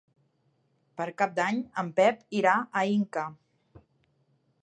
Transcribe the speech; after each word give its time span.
Per 1.01 1.05
Cap 1.21 1.35
d'Any 1.39 1.59
en 1.83 1.91
Pep 2.01 2.25
irà 2.39 2.57
a 2.81 2.85
Inca. 2.95 3.27